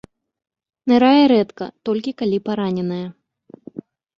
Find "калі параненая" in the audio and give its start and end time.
2.23-3.05